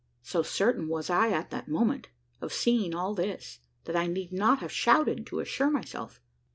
So 0.23 0.41
certain 0.41 0.87
was 0.87 1.11
I 1.11 1.29
at 1.29 1.51
the 1.51 1.63
moment, 1.67 2.07
of 2.41 2.51
seeing 2.51 2.95
all 2.95 3.13
this, 3.13 3.59
that 3.83 3.95
I 3.95 4.07
need 4.07 4.33
not 4.33 4.57
have 4.57 4.71
shouted 4.71 5.27
to 5.27 5.41
assure 5.41 5.69
myself. 5.69 6.19